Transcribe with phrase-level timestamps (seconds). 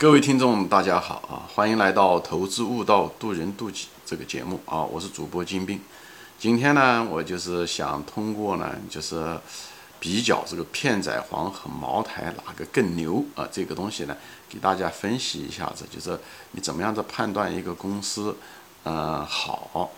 [0.00, 1.44] 各位听众，大家好啊！
[1.54, 4.82] 欢迎来到《投资悟道，渡人渡己》这个节目啊！
[4.82, 5.78] 我是主播金兵。
[6.38, 9.38] 今天呢，我就是想通过呢，就是
[9.98, 13.46] 比较这个片仔癀和茅台哪个更牛啊？
[13.52, 14.16] 这个东西呢，
[14.48, 16.18] 给大家分析一下子，就是
[16.52, 18.34] 你怎么样子判断一个公司，
[18.84, 19.90] 呃，好，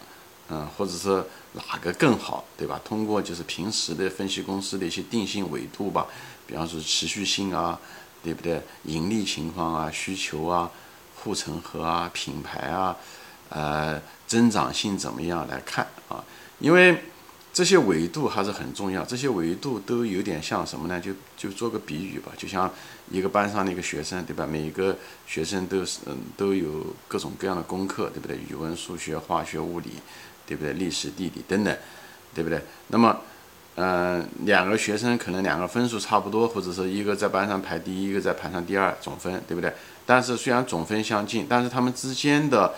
[0.49, 2.81] 嗯，或者是哪个更好，对吧？
[2.85, 6.09] 通过就是平时的分析公司的一些定性维度吧，
[6.45, 7.79] 比方说持续性啊。
[8.23, 8.63] 对不对？
[8.85, 10.71] 盈利情况啊，需求啊，
[11.17, 12.97] 护城河啊，品牌啊，
[13.49, 16.25] 呃，增长性怎么样来看啊？
[16.61, 17.03] 因为
[17.53, 19.05] 这些维度还是很重要。
[19.05, 21.01] 这些维度都有点像什么呢？
[21.01, 22.71] 就就做个比喻吧，就像
[23.11, 24.47] 一个班上的一个学生，对吧？
[24.47, 24.97] 每一个
[25.27, 28.39] 学生都是嗯都有各种各样的功课，对不对？
[28.49, 29.91] 语文、数学、化学、物理，
[30.47, 30.73] 对不对？
[30.75, 31.77] 历史、地理等等，
[32.33, 32.63] 对不对？
[32.89, 33.21] 那么。
[33.75, 39.73] 嗯，两个学生可能两个分数差不多，或者是一个在班上排第一，一个在班上第二，总分对不对？
[40.05, 42.75] 但是虽然总分相近，但是他们之间的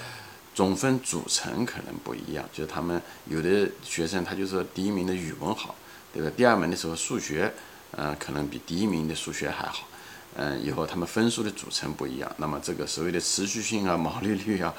[0.54, 2.45] 总分组成可能不一样。
[2.52, 5.74] 就是他们有的学生他就是第一名的语文好，
[6.12, 6.30] 对吧？
[6.36, 7.52] 第二门的时候数学，
[7.96, 9.88] 嗯，可能比第一名的数学还好。
[10.36, 14.73] 嗯，以后他们分数的组成不一样，那么这个所谓的持续性啊、 毛利率啊，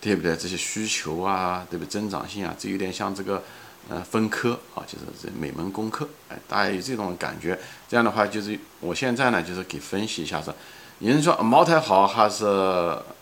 [0.00, 0.36] 对不对？
[0.36, 1.84] 这些需求啊，对不？
[1.84, 3.42] 增长性啊，这有点像这个。
[3.88, 7.58] 呃，分科啊，就是这每门功课，哎，大家有这种感觉。
[7.88, 10.52] 这样的话，就是我现在呢，就是给分析一下，是
[10.98, 12.44] 有人说茅台好还是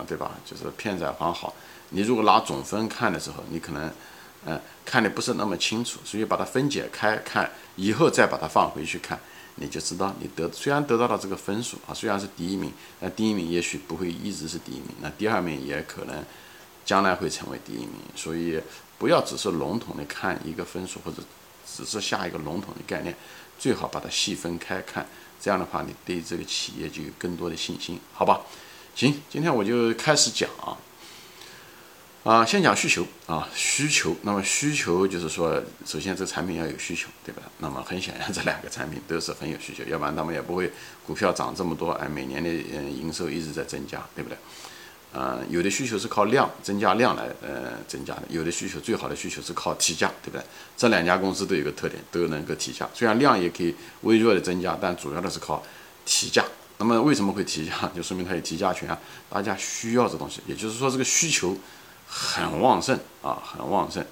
[0.09, 0.33] 对吧？
[0.45, 1.55] 就是片仔癀好。
[1.91, 3.89] 你如果拿总分看的时候，你可能
[4.45, 9.17] 嗯看的不是那么清楚，所以把它分解开看，以后再把它放回去看，
[9.55, 16.25] 你就知道你得虽然得到了这个分数啊，虽然是第一名，那第一名也许不会一直是第一名，那第二名也可能
[16.87, 18.59] 将来会成为第一名，所以。
[18.99, 21.19] 不要只是笼统的看一个分数，或者
[21.67, 23.15] 只是下一个笼统的概念，
[23.59, 25.07] 最好把它细分开看。
[25.39, 28.41] 这样的话，你对这个企业就有更多的信心，好吧？
[28.95, 30.79] 行，今天我就开始讲啊。
[32.25, 34.17] 啊，先讲需求啊，需求。
[34.23, 37.43] 那么需求就是说，首先这个产品要有需求，对吧？
[37.59, 40.73] 那么很显然，这两个产品都是很有需求，要不然他们也不会
[41.07, 44.39] 股票涨这么多，哎，每年的嗯营收一直在增加，对不对？
[45.17, 50.45] 呃，有的需求是靠量增加量来呃增加的，有的需求最好的需求是靠提价，对不对？
[50.77, 52.87] 这两家公司都有个特点，都能够提价。
[52.93, 55.63] 虽然量也可以微弱的增加，但主要的是靠
[56.05, 56.45] 提价。
[56.77, 57.91] 那么为什么会提价？
[57.97, 58.99] 就说明它有提价权啊，
[59.31, 61.57] 大家需要这东西，也就是说这个需求
[62.07, 64.05] 很旺盛啊，很旺盛。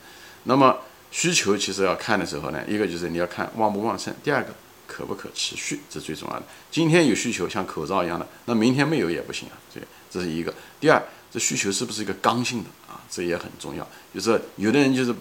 [0.44, 0.78] 那么
[1.10, 4.54] 需求其实要看的时候呢，一个就是你要看旺不旺盛，第二个
[4.86, 6.42] 可不可持续，这最重要的。
[6.70, 9.78] 今天有需求，像口罩一样的，那明天没有也不行啊，这
[10.14, 10.54] 这是一个。
[10.78, 13.02] 第二，这需求是不是一个刚性的啊？
[13.10, 13.84] 这也很重要。
[14.14, 15.12] 就是有的人就是，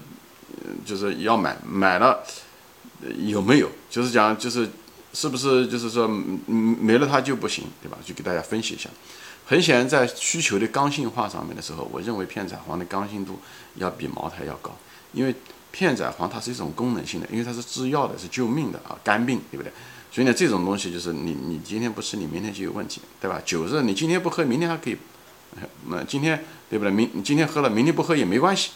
[0.85, 2.23] 就是要买，买了
[3.17, 3.71] 有没有？
[3.89, 4.69] 就是讲，就是
[5.11, 7.97] 是不是就是说，嗯，没了它就不行，对吧？
[8.05, 8.87] 就给大家分析一下。
[9.45, 13.39] 很显然，在需求的刚性化上面的时候，我认为片仔癀的刚性度
[13.75, 14.77] 要比茅台要高，
[15.11, 15.33] 因为
[15.71, 19.73] 片仔癀它是一种功能性的，因为它是制药的，是救命的啊，肝病，对不对？
[20.13, 23.41] 所以呢，这种东西就是你你今天不吃，你明天就有问题，对吧？
[23.43, 24.97] 酒是你今天不喝，明天还可以。
[25.87, 26.91] 那今天对不对？
[26.91, 28.73] 明今天喝了，明天不喝也没关系。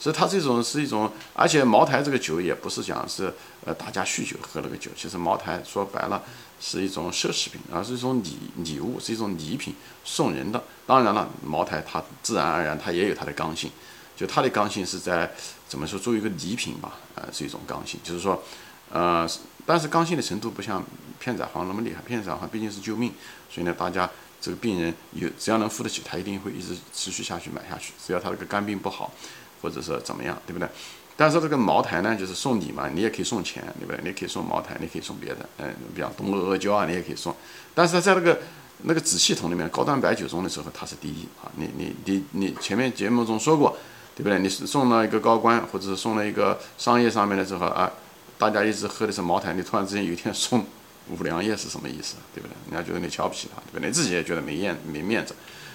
[0.00, 3.32] 所以它这种是一种，而且茅台这个酒也不是讲是
[3.64, 6.20] 呃大家酗酒喝那个酒，其实茅台说白了
[6.58, 10.60] 是一种奢侈品，而是一种礼礼物，是一种礼品送人的。
[10.86, 13.70] 当然了，茅台它自然而然它也有它的刚性，
[14.16, 15.30] 就它的刚性是在
[15.68, 18.42] 怎么说作为一个礼品吧，呃是一种刚性，就是说
[18.90, 19.28] 呃
[19.70, 20.82] 但是刚性的程度不像
[21.20, 23.12] 片仔癀那么厉害，片仔癀毕竟是救命，
[23.48, 24.10] 所以呢大家。
[24.42, 27.92] 这个病人有只要能付得起，他一定会一直持续下去买下去。
[28.02, 29.12] 只要他这个肝病不好，
[29.60, 30.66] 或者是怎么样，对不对？
[31.14, 34.00] 但是这个茅台呢，就是送礼嘛，你也可以送钱，对不对？
[34.02, 37.36] 你可以送茅台，你可以送别的，嗯，比方东阿阿胶啊，你也可以送。
[37.74, 38.40] 但是在那个
[38.84, 41.52] 那个子系统里面，高端白酒中的时候，它是第一啊。
[41.56, 43.76] 你你你你前面节目中说过，
[44.16, 44.38] 对不对？
[44.38, 47.92] 你是送了一个高官，或者是送了一个商业上面的时候啊，
[48.40, 50.64] 大家一直喝的是茅台，你突然之间有一天送。
[51.08, 52.54] 五粮液是什么意思，对不对？
[52.70, 53.88] 人家觉得你瞧不起他，对不对？
[53.88, 55.34] 你自己也觉得没面没面子，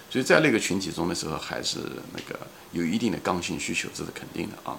[0.09, 1.79] 所以在那个群体中的时候，还是
[2.13, 2.39] 那个
[2.71, 4.77] 有一定的刚性需求，这是肯定的啊。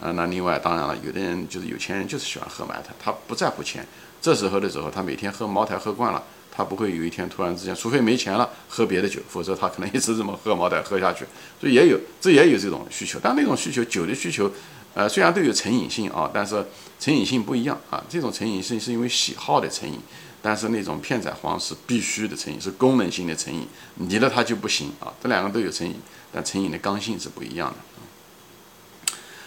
[0.00, 3.84] 啊，那另外当然了，有的人就是有钱人，就是喜欢喝茅台，他不在乎钱。
[4.22, 11.24] 这时候的时候，他每天喝茅台喝惯了，他不会有一天突然之间，除非没钱了喝别的酒，否则他可能一直这么喝茅台喝下去。
[11.60, 14.48] 所以也有这也有这种需求，但那种需求酒的需求。
[14.94, 16.66] 呃，虽然都有成瘾性啊，但是
[16.98, 18.02] 成瘾性不一样啊。
[18.08, 19.98] 这种成瘾性是因为喜好的成瘾，
[20.42, 23.66] 但是那种片仔癀是必须的成瘾，是功能性的成瘾，
[24.08, 25.12] 离了它就不行啊。
[25.22, 25.94] 这两个都有成瘾，
[26.32, 27.76] 但成瘾的刚性是不一样的。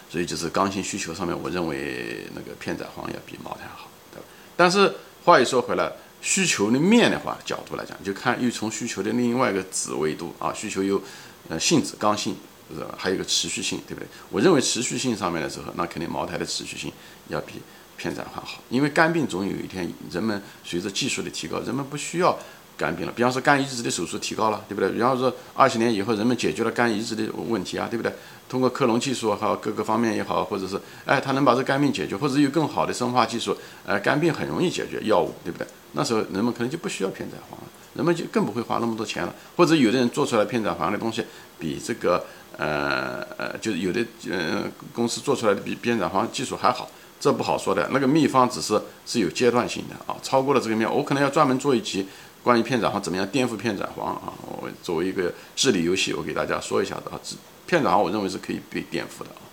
[0.09, 4.25] 所以就是刚性需求上面，我认为那个片仔癀要比茅台好，对吧？
[4.57, 4.93] 但是
[5.23, 5.89] 话又说回来，
[6.21, 11.01] 需求的面的话角度来讲，就看又从需求的另外一个子维度啊，需求有
[11.47, 12.35] 呃性质刚性，
[12.73, 12.95] 是吧？
[12.97, 14.07] 还有一个持续性，对不对？
[14.29, 16.91] 我认为持续性上面的时候，那肯定茅台的持续性
[17.27, 17.61] 要比
[17.97, 22.37] 片仔癀好，因为肝病总有一天人们随着技术的提高，人们不需要。
[22.77, 24.89] 肝病了，比方说肝移植的手术提高了，对不对？
[24.89, 28.11] 比方说二十年以后，人们解决了肝移植的问题啊，对不对？
[28.49, 35.67] 通过克隆技术还有各个方面也好，或者是哎，他能把这肝病解决，或者有更好的生化技术，呃，肝病很容易解决，药物，对不对？
[35.91, 39.35] 那时候人们可能就不需要片仔癀了，人们就更不会花那么多钱了。
[39.55, 41.23] 或者有的人做出来片仔癀的东西，
[41.61, 42.25] 比这个
[42.57, 47.87] 呃呃，就是有的呃公司做出来的比片仔癀技术还好，这不好说的。
[47.93, 52.07] 那个秘方只是是有阶段性的啊，超过了这个面，我可能要专门做一集。
[52.43, 54.33] 关于片仔癀怎么样颠覆片仔癀啊？
[54.59, 57.19] 我作为一个智力游戏，我给大家说一下的啊。
[57.67, 59.45] 片仔癀我认为是可以被颠覆的啊，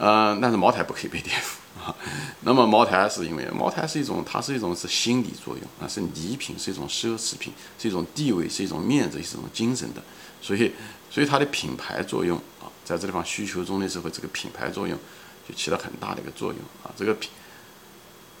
[0.00, 1.94] 呃，但是茅台不可以被颠覆啊。
[2.40, 10.02] 那么茅台是因为茅台是一种，它是一种是心理作用啊，是礼品，是一种奢侈品，是一种地位，是一种面子，是一种精神的。
[10.40, 10.72] 所以，
[11.10, 14.98] 所以它的品牌作用啊，在这地方需求中的时候，这个品牌作用
[15.46, 16.90] 就起了很大的一个作用啊。
[16.96, 17.30] 这个品。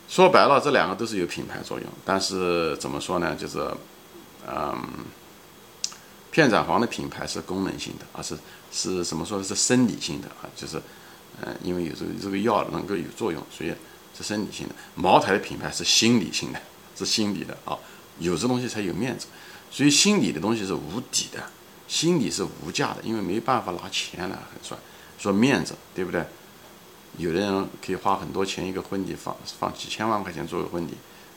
[0.08, 3.36] 说白了，这两个都是有品牌作用，但是怎么说呢？
[3.36, 3.58] 就是，
[4.44, 4.76] 嗯，
[6.32, 8.36] 片仔癀的品牌是功能性的，而是
[8.72, 10.50] 是什么说的是生理性的啊？
[10.56, 10.82] 就是，
[11.42, 13.72] 嗯，因为有这个这个药能够有作用，所以
[14.16, 14.74] 是生理性的。
[14.94, 16.60] 茅台的品牌是心理性的，
[16.96, 17.78] 是心理的啊，
[18.18, 19.26] 有这东西才有面子，
[19.70, 21.42] 所以心理的东西是无底的，
[21.88, 24.78] 心理是无价的，因为没办法拿钱来很算，
[25.18, 26.24] 说面子，对不对？
[27.18, 30.92] 有的人可以花很多钱一个婚礼，放放几千万块钱做个婚礼，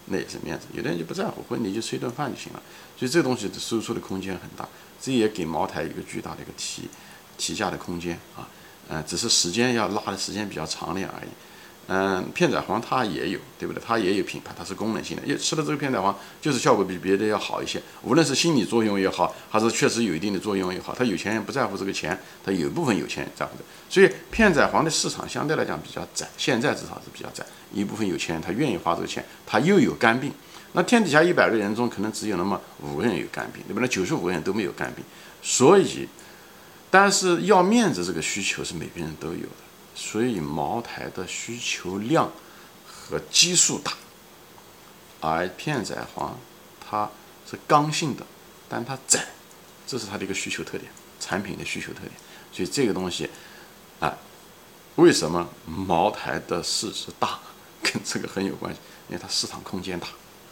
[0.05, 0.67] 那也是面子。
[0.73, 2.61] 有的人就不在乎婚礼，就吃一顿饭就行了。
[2.95, 4.69] 所以这个东西的输出的空间很大，
[5.01, 6.87] 这也给茅台一个巨大的一个提
[7.37, 8.47] 提价的空间啊。
[8.89, 11.29] 嗯，只是时间要拉的时间比较长点而已。
[11.87, 13.83] 嗯，片仔癀它也有，对不对？
[13.85, 15.23] 它也有品牌，它是功能性的。
[15.23, 17.81] 因为吃了这个片仔癀，就是效果比别的要好一些。
[18.03, 23.63] 无论是心理作用也好，还是确实有一定的作用也好，他有钱人不在乎这个钱，他有一部分有钱人在乎的。
[23.89, 27.45] 所以片仔癀的市场相对来讲比较窄，现在至少是比较窄。
[27.73, 30.31] 一部分有钱人他愿意花这个钱，他又有肝病。
[30.71, 33.87] 那天底下一百个人中，可能只有那么五个人有肝病，对不对？
[33.89, 35.03] 九十五个人都没有肝病。
[35.41, 36.07] 所以，
[36.93, 39.63] 但是要面子这个需求是每个人都有的。
[39.95, 42.31] 所以茅台的需求量
[42.85, 43.93] 和基数大，
[45.19, 46.29] 而片仔癀
[46.79, 47.09] 它
[47.49, 48.23] 是刚性的，
[48.69, 49.25] 但它窄，
[49.87, 52.11] 这是它的一个需求特点，产品的需求特点。
[52.51, 53.27] 所以这个东西
[53.99, 54.15] 啊，
[54.97, 57.39] 为什么茅台的市值大，
[57.81, 60.05] 跟这个很有关系，因为它市场空间大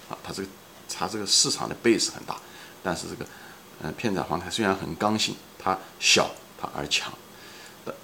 [0.09, 0.49] 啊，它这个
[0.89, 2.35] 它这个市场的 base 很大，
[2.81, 3.27] 但是这个
[3.83, 6.29] 嗯片仔癀它虽然很刚性，它小
[6.59, 7.11] 它而强。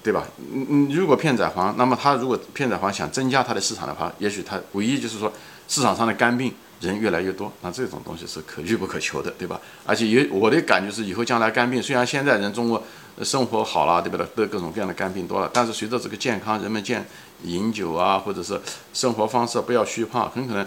[0.02, 0.26] 对吧？
[0.52, 5.32] 嗯嗯，如果片仔癀，那么它如果片仔癀想增加它的市场的话，也许它唯一就是说
[5.68, 9.60] 市场上的肝病人越来越多，那这种东西是可遇不可求的，对吧？
[9.86, 12.82] 而且也我的感觉是，以后将来肝病虽然现在人中国
[13.22, 14.26] 生活好了，对不对？
[14.34, 17.06] 得各种各样的肝病多了，但是随着这个健康，人们健
[17.44, 18.60] 饮酒啊，或者是
[18.92, 20.66] 生活方式不要虚胖，很可能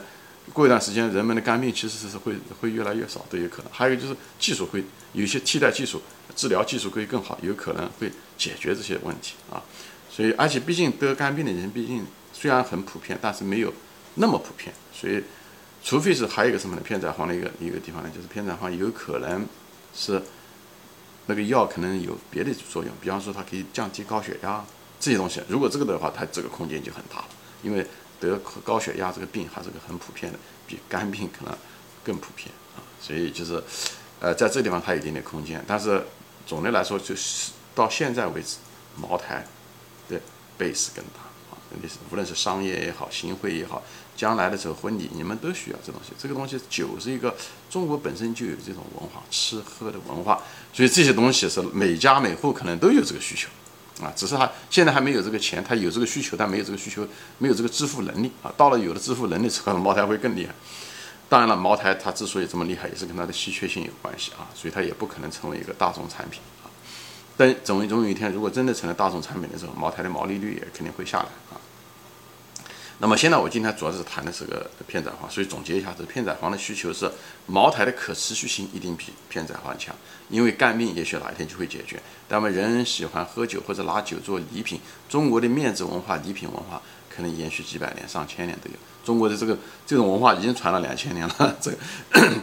[0.54, 3.72] 过一段时间人们的肝病其实是会会越来越少都有可能。
[3.72, 4.84] 还有就是技术会
[5.14, 6.02] 有一些替代技术。
[6.34, 9.62] 治疗技术会更好，有可能会解决这些问题啊。
[10.10, 13.74] 所以，而且毕竟得肝病的人，毕竟虽然很普遍，但是没有
[14.16, 14.74] 那么普遍。
[14.94, 15.22] 所以，
[15.84, 16.82] 除非是还有一个什么呢？
[16.82, 19.46] 片仔癀的一个一个地方呢，就是片仔癀有可能
[19.94, 20.22] 是
[21.26, 24.64] 那个药可能有别的作用，比方说它可以降低高血压
[25.02, 25.42] 这些东西。
[25.50, 27.28] 如果这个的话，它这个空间就很大了，
[27.62, 27.86] 因为
[28.22, 31.54] 得高血压这个病还是个很普遍的，比肝病可能
[32.06, 32.48] 更普遍
[32.78, 32.80] 啊。
[33.02, 33.62] 所以就是，
[34.22, 36.02] 呃，在这地方它有一点点空间，但是。
[36.48, 38.58] 总的来说，就是到现在为止，
[38.98, 39.46] 茅台
[40.10, 40.20] 的
[40.60, 41.56] base 更大啊！
[41.70, 43.82] 你是无论是商业也好，行贿也好，
[44.18, 46.12] 将来的时候婚礼你们都需要这东西。
[46.18, 47.34] 这个东西酒是一个
[47.70, 50.42] 中国本身就有这种文化，吃喝的文化，
[50.74, 53.48] 所以这些东西是每家每户可能都有这个需求
[54.04, 54.12] 啊。
[54.16, 58.54] 只是他现在还没有这个钱，他有这个需求，但没有这个需求，没有这个支付能力啊。
[58.58, 60.54] 到了有了支付能力之后，茅台会更厉害。
[61.30, 66.68] 当然了，茅台它之所以这么厉害，也是跟它的稀缺性有关系啊，所以它也不可能成为一个大众产品啊。
[67.38, 71.56] 但总总有一天，如果真的成了大众产品的时候，茅台的毛利率也肯定会下来啊。
[73.02, 77.12] 那么现在我今天主要是谈的是个片仔癀，所以总结一下，这片仔癀的需求是
[77.48, 79.96] 茅台的可持续性一定比片仔癀强，
[80.30, 82.00] 因为肝病也许哪一天就会解决。
[82.28, 84.80] 但我们人人喜欢喝酒或者拿酒做礼品，
[85.10, 86.80] 中国的面子文化、礼品文化
[87.10, 88.76] 可能延续几百年、上千年都有。
[89.04, 91.78] 中国的这个这种文化已经传了两千年了，这个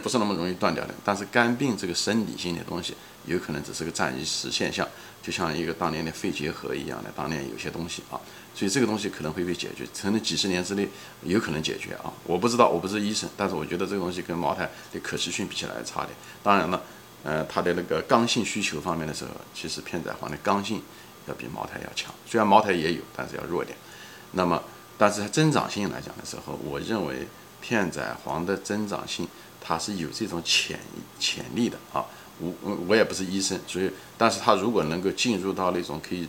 [0.03, 0.93] 不是那么容易断掉的。
[1.05, 4.85] 但是肝病这个生理性的东西，有可能只是个暂时现象，
[5.23, 8.19] 就像一个当年的肺结核一样的，当年有些东西啊，
[8.59, 10.85] 所以这个东西可能会被解决，可能几十年之内
[11.23, 12.11] 有可能解决啊。
[12.25, 16.09] 我不知道，我不是医生，但是我觉得这个东西跟茅台的可持续比起来差点。
[16.43, 16.83] 当然了，
[17.23, 20.81] 呃，它的那个刚性需求方面的时候，其实片仔癀的刚性
[21.25, 23.77] 要比茅台要强，虽然茅台也有，但是要弱点。
[24.33, 24.61] 那么。
[25.01, 27.25] 但是它增长性来讲的时候，我认为
[27.61, 29.25] 片仔癀的增长性
[29.61, 30.77] 它是有这种潜
[31.17, 32.03] 潜力的啊。
[32.37, 36.27] 我我我也不是医生，所以，但是它如果能够进入到那种可以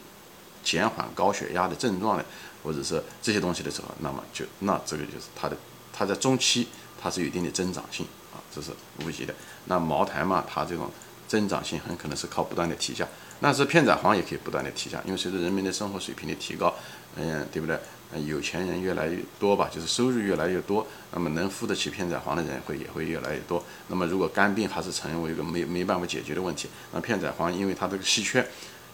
[0.62, 2.24] 减缓高血压的症状的，
[2.62, 5.56] 或者是这些东西的时候，那么就那这个就是它的
[5.92, 6.68] 它在中期
[7.00, 8.70] 它是有一定的增长性啊，这是
[9.04, 9.34] 无疑的。
[9.66, 10.90] 那茅台嘛，它这种
[11.28, 13.06] 增长性很可能是靠不断的提价，
[13.40, 16.74] 那是片仔癀也可以不断的提价，因为随着人民的生活水平的提高，
[17.16, 17.78] 嗯，对不对？
[18.26, 23.62] 有钱人越来越多吧，就是收入越来越多，那么能付得起片仔癀的人会也会越来越多。
[23.86, 28.44] 那么如果肝病还是成为一个没没办法解决的问题，那片仔癀因为它这个稀缺，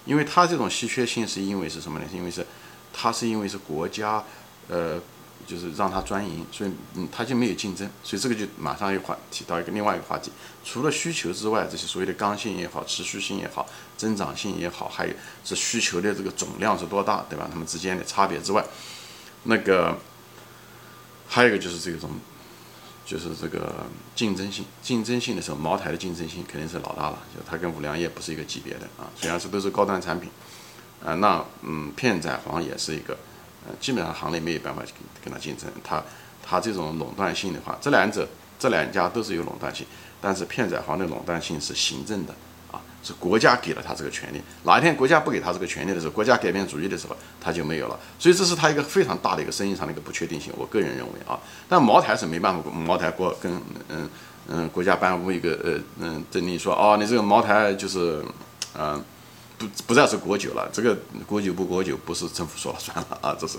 [0.06, 2.06] 因为它这种稀缺性是因为是什么呢？
[2.10, 2.46] 是因为是
[2.92, 4.24] 它是因为是国家
[4.68, 4.98] 呃
[5.46, 10.32] 就是让它专营，所以嗯它就没有竞争，所以这个就马上又话提到一个另外一个话题，
[10.64, 15.12] 除了需求之外，这些所谓的刚性也好、持续性也好、增长性也好，还有
[15.44, 17.48] 是需求的这个总量是多大，对吧？
[17.50, 18.64] 它们之间的差别之外。
[19.44, 19.96] 那个
[21.28, 22.10] 还有一个就是这种，
[23.06, 23.72] 就是这个
[24.16, 30.28] 竞争性，竞争性的时候，茅台的竞争性肯定是老大了，就它跟五粮液不是一个级别的啊，虽然是都是高端产品，
[31.04, 33.16] 啊，那嗯，片仔癀也是一个，
[33.64, 36.02] 呃，基本上行内没有办法跟跟它竞争，它
[36.44, 39.86] 它这种垄断性的话，这两者这两家都是有垄断性，
[40.20, 42.34] 但是片仔癀的垄断性是行政的。
[43.06, 47.96] 是国家给了他这个权利，哪一天国家不给他这个权利的时候，国家改变主意的时候，他就没有了。
[48.18, 50.52] 所以这是他一个非常大的一个生意上的一个不确定性。
[50.56, 53.52] 我个人认为啊，但茅台是没办法，茅台国跟
[53.88, 54.10] 嗯
[54.48, 58.20] 嗯国家颁布一个呃嗯证令说，哦，你这个茅台就是
[58.76, 59.00] 嗯
[59.56, 60.96] 不不再是国酒了，这个
[61.26, 63.56] 国酒不国酒不是政府说了算了啊，这是，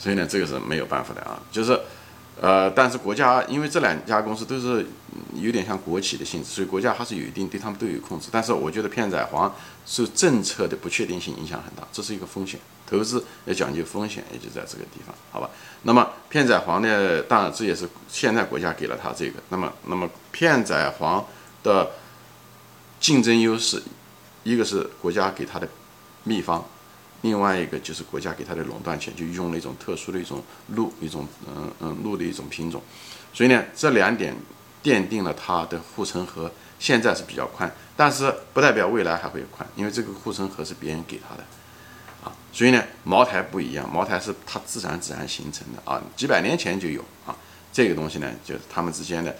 [0.00, 1.78] 所以呢，这个是没有办法的啊，就是。
[2.42, 4.86] 呃，但是国家因为这两家公司都是
[5.34, 8.28] 有点像国企的性质，所以国家还是有一定对他们都有控制。
[8.32, 9.50] 但是我觉得片仔癀
[9.84, 12.58] 受政策的不确定性影响很大，这是一个风险。
[12.88, 15.50] 投资要讲究风险，也就在这个地方，好吧？
[15.82, 19.34] 那么片仔癀呢，当然这也是现在国家给了他这个。
[19.50, 21.22] 那么，那么片仔癀
[21.62, 21.90] 的
[22.98, 23.82] 竞争优势，
[24.44, 25.68] 一个是国家给他的
[26.24, 26.64] 秘方。
[27.22, 32.82] 另外一个就是国家给它的垄断权，就用了一种特殊的一种鹿，一种嗯嗯鹿的一种品种，
[33.32, 34.34] 所以呢，这两点
[34.82, 41.44] 奠定了它的护城河现在是比较宽，但是不代表未来还会宽，因为这个护城河是别人给他的
[42.24, 47.36] 啊，所以呢，茅台不一样，茅台是它自然自然形成的啊，几百年前就有啊，
[47.70, 49.36] 这个东西呢，就是他们之间的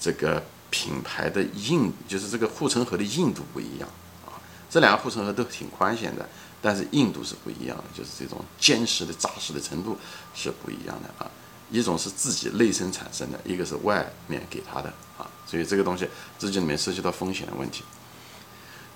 [0.00, 3.88] 这个品牌的硬，就是这个护城河的硬度不一样
[4.24, 4.32] 啊，
[4.70, 6.24] 这两个护城河都挺宽，现在。
[6.60, 9.96] 但是硬度是不一样的，就是这种坚实的扎实的程度
[10.34, 11.30] 是不一样的啊。
[11.70, 14.88] 一种是自己内生产生的，一个是外面给他的
[15.18, 15.28] 啊。
[15.46, 17.84] 所以这个东西自己里面涉及到风险的问题。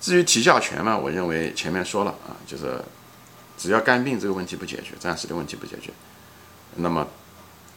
[0.01, 2.83] 至于提价权嘛，我认为前面说了啊，就是
[3.57, 5.93] 只要肝病这个问题不解决，暂时的问题不解决，
[6.75, 7.07] 那么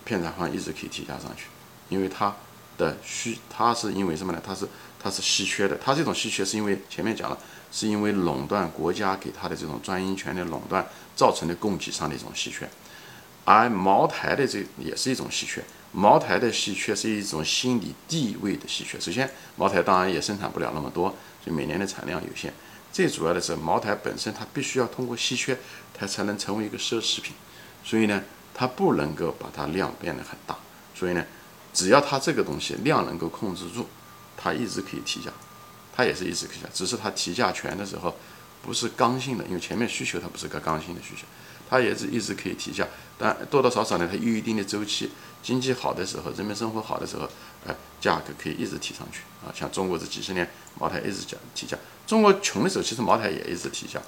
[0.04, 1.44] 片仔癀一直可以提价上去，
[1.88, 2.34] 因为它
[2.78, 4.42] 的需，它是因为什么呢？
[4.44, 4.66] 它是
[5.06, 7.38] 它是稀缺的，它这种稀缺是因为前面讲了。
[7.72, 12.66] 是因为垄断国家给它的这种专营权的垄断造成的供给上的一种稀缺，
[13.44, 15.62] 而茅台的这也是一种稀缺。
[15.92, 18.98] 茅台的稀缺是一种心理地位的稀缺。
[18.98, 21.08] 首先，茅台当然也生产不了那么多，
[21.44, 22.54] 所以每年的产量有限。
[22.92, 25.58] 最主要的是，茅台本身它必须要通过稀缺，
[25.92, 27.34] 它才能成为一个奢侈品。
[27.84, 28.22] 所以呢，
[28.54, 30.56] 它不能够把它量变得很大。
[30.94, 31.22] 所以呢，
[31.74, 33.86] 只要它这个东西量能够控制住，
[34.36, 35.30] 它一直可以提价。
[35.94, 38.14] 它也是一直提价，只是它提价权的时候
[38.62, 41.22] 不是刚性的，因为前面需求它不是个刚性的需求，
[41.70, 45.10] 它也是一直可以提价，但多多少少呢，它有一定的周期，
[45.42, 47.26] 经济好的时候，人民生活好的时候，
[47.64, 49.48] 呃，价格可以一直提上去啊。
[49.54, 50.46] 像中国这几十年，
[50.78, 53.98] 茅台一直讲提价，中国穷的时候，其实茅台也一直提价，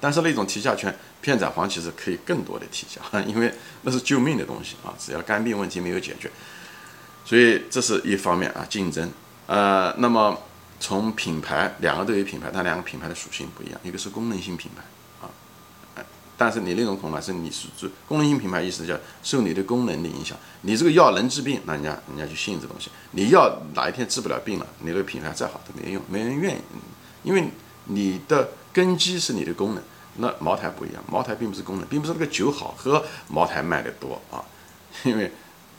[0.00, 3.52] 但是那种提价权，片仔癀其实可以更多的提价， 因为
[3.82, 6.30] 那是救命的东西啊，只要肝病问题没有解决，
[7.28, 9.12] 所以这是一方面啊，竞争。
[9.46, 10.34] 呃，那么
[10.80, 13.78] 从品牌，两个都有品牌，但两个品牌的属性不一样。
[13.82, 14.82] 一个是功能性品牌
[15.20, 15.28] 啊，
[16.38, 20.38] 但是你那种恐怕是你是做功能性品牌，意思叫受你的功能的影响。
[20.62, 22.90] 你这个药能治病，那人家人家就信这东西。
[23.10, 26.60] 你药哪一天治不了病了，你这个品牌再好都没用，没人愿意，
[27.24, 27.44] 因为
[27.84, 29.84] 你的根基是你的功能，
[30.16, 34.40] 那茅台不一样，茅台并不是功能，并不是那个酒好喝，茅台卖得多啊，
[35.04, 35.30] 因为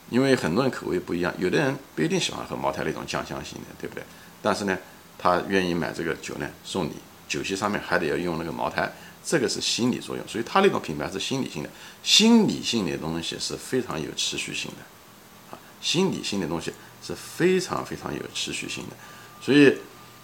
[0.09, 4.03] 因为很多人口味不一样，有的人不一定喜欢喝茅台那种酱香型的，对不对？
[4.41, 4.77] 但是呢，
[5.17, 6.93] 他愿意买这个酒呢，送你，
[7.27, 8.91] 酒席上面还得要用那个茅台，
[9.23, 11.69] 这个是心理作用，所以他那种品牌是心理性的，
[12.03, 16.73] 心理性的东西是非常有持续性的，啊，心理性的东西
[17.03, 18.95] 是非常非常有持续性的，
[19.41, 19.77] 所以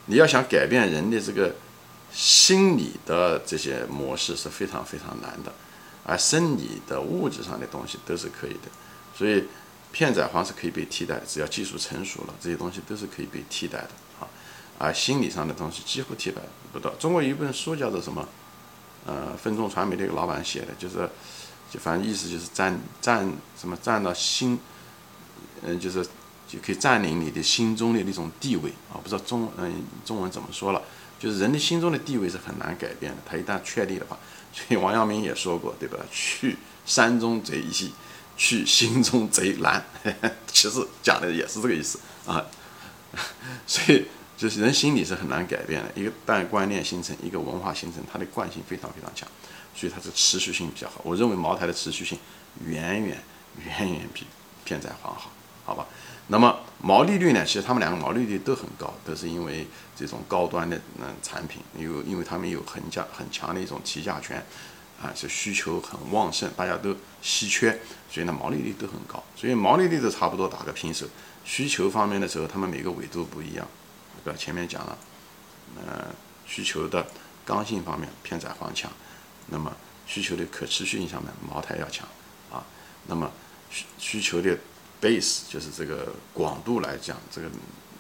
[0.06, 1.54] 你要想改变人的这个。
[2.14, 5.54] 心理的这些模式是非常非常难的，
[6.06, 8.70] 而生理的物质上的东西都是可以的，
[9.14, 9.44] 所以
[9.96, 14.28] 片仔癀是可以被替代，只要技术成熟了，这些东西都是可以被替代的啊。
[14.78, 16.42] 啊心理上的东西几乎替代
[16.74, 16.90] 不到。
[16.96, 18.28] 中国有一本书叫做什么？
[19.06, 21.10] 呃，分众传媒的一个老板写的，就是
[21.72, 24.60] 就反正意思就是占占什么占到心，
[25.62, 26.06] 嗯，就是
[26.46, 29.00] 就可以占领你的心中的那种地位啊。
[29.02, 30.82] 不知道中嗯中文怎么说了。
[31.18, 34.20] 就是人的心中的地位是很难改变的，他一旦确立的话，
[34.52, 35.98] 所以王阳明也说过，对吧？
[36.12, 37.94] 去山中贼易，
[38.38, 39.84] 去心中贼难。
[40.48, 42.46] 其实讲的也是这个意思啊。
[43.66, 44.06] 所以
[44.38, 49.28] 就是人心里是很难改变的，一个旦观念形成，一个文化形成，它的惯性非常非常强，
[49.76, 51.02] 所以它是持续性比较好。
[51.04, 52.18] 我认为茅台的持续性
[52.66, 53.18] 远远
[53.66, 54.26] 远远比
[54.66, 55.32] 片仔癀好，
[55.64, 55.88] 好吧？
[56.28, 57.46] 那么毛利率呢？
[57.46, 59.66] 其实他们两个毛利率都很高，都是因为
[59.96, 64.44] 这种高端的嗯产品，有因为他们有很价很强的一种提价权，
[65.02, 69.24] 啊，是需求很旺盛，大家都稀缺，所以呢毛利率都很高。
[69.36, 71.06] 所以毛利率都差不多打个平手。
[71.44, 73.68] 需求方面的时候，他们每个纬度不一样，
[74.24, 74.38] 对吧？
[74.38, 74.98] 前面讲了，
[75.86, 76.08] 呃，
[76.46, 77.06] 需求的
[77.46, 78.92] 刚性方面偏窄黄强，
[79.48, 79.72] 那么
[80.08, 82.08] 需求的可持续性上面茅台要强
[82.52, 82.64] 啊，
[83.08, 83.32] 那么
[83.70, 84.58] 需需求的。
[85.02, 87.48] base 就是这个广度来讲，这个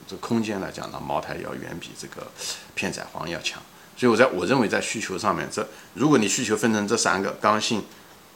[0.07, 2.31] 这空间来讲呢，茅台要远比这个
[2.73, 3.61] 片仔癀要强。
[3.95, 7.83] 所以我在我认为在需求上面，这如果你需求分成这三个刚性，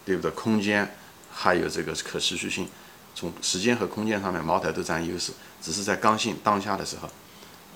[0.06, 0.32] 对不对？
[0.32, 0.96] 空间
[1.32, 2.68] 还有这个可持续性，
[3.14, 5.34] 从时间和空间上面，茅台都占优势。
[5.62, 7.10] 只是在刚性当下的时候，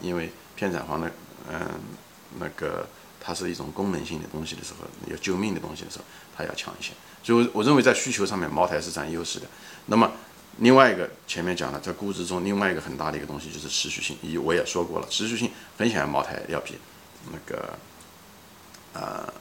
[0.01, 1.11] 因为片仔癀的
[1.51, 1.59] 嗯
[2.39, 2.87] 那个
[3.19, 6.91] 它是一种功能性的东西的时候，要救命的东西的时候，它要强一些。
[7.21, 9.45] 所以我认为在需求上面，茅台是占优势的。
[9.87, 10.09] 那么
[10.59, 16.75] 另外一个前面讲了，在估值中另外一个很大的一个东西就是持续性，一我也说过了，持续性很显然茅台要比
[17.31, 17.77] 那个
[18.93, 19.31] 呃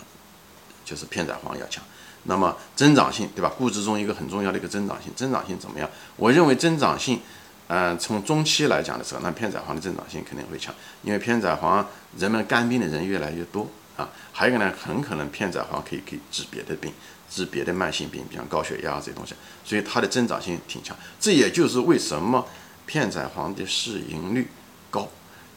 [0.84, 1.82] 就是片仔癀要强。
[2.25, 3.49] 那么增长性对吧？
[3.58, 5.90] 估值中一个很重要的一个增长性，增长性怎么样？
[6.16, 7.21] 我认为增长性，
[7.68, 11.84] 嗯，从中期来讲的时候，那片仔癀的增长性肯定会强，因为片仔癀
[12.18, 14.08] 人们肝病的人越来越多啊。
[14.32, 16.92] 还有一个呢，很可能片仔癀可以可以治别的病。
[17.34, 20.95] 治别的慢性病，比如高血压这些东西，所以它的增长性挺强。
[21.18, 22.47] 这也就是为什么
[22.84, 24.47] 片仔癀的市盈率
[24.90, 25.08] 高，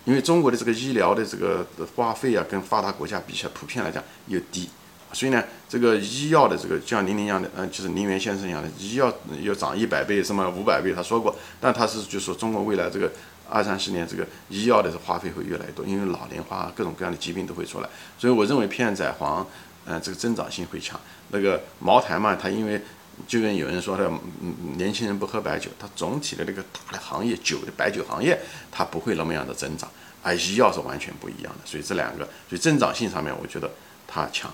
[0.06, 1.66] 因为中国的这个医疗的这个
[1.96, 4.70] 花费啊，跟发达国家比起来，普遍来讲又低，
[5.12, 13.12] 所以呢，这个医药的这个像林林一样的，嗯，就是林园先生一样的，医药要涨一百倍，什么五百倍，他说过，但他是就说中国未来这个
[13.50, 19.46] 二三十年这个医药的花费会越来越多，因为老龄化各种各样的疾病都会出来，所以我认为片仔癀。
[19.88, 21.00] 嗯，这个增长性会强。
[21.30, 22.82] 那个茅台嘛，它因为
[23.28, 24.10] 就跟有人说的，
[24.42, 28.40] 嗯，年轻人不喝白酒，它总体的那个大的行业酒的白酒行业，
[28.72, 29.90] 它不会那么样的增长。
[30.22, 33.70] 而医药是完全不一样的，所以这两个，所以增长性上面，我觉得
[34.08, 34.52] 它强。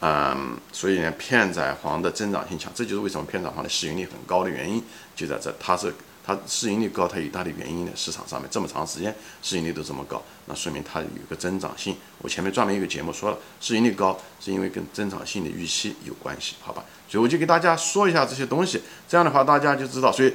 [0.00, 4.82] 嗯，所以呢，片仔癀的增长性强，这就是为什么片仔癀的吸引力很高的原因，
[5.14, 5.94] 就在这，它是。
[6.26, 7.92] 它市盈率高，它有它的原因的。
[7.94, 11.96] 市场上面这么长时间市盈率都这么高，那说明它有个增长性。
[12.18, 16.82] 我前面专门一个节目说了，市盈率高是因为跟增长性的预期有关系，好吧？
[17.08, 20.10] 所以我就给大家说一下这些东西，这样的话大家就知道。
[20.10, 20.32] 所以，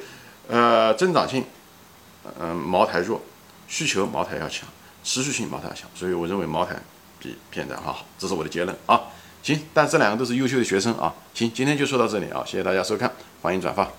[0.48, 1.44] 呃，增长性，
[2.40, 3.22] 嗯，茅台弱，
[3.68, 4.70] 需求茅台要强，
[5.04, 5.90] 持续性茅台要强。
[5.96, 6.76] 所以我认为茅台
[7.20, 9.02] 比片仔癀好，这是我的结论啊。
[9.42, 11.16] 行，但这两个都是优秀的学生啊。
[11.34, 13.90] 行，今天就说到这里啊，谢谢大家收看，欢迎转发。